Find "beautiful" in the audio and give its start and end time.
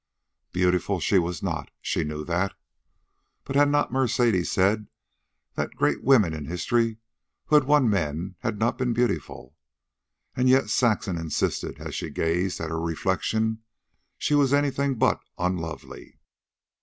0.51-0.99, 8.93-9.55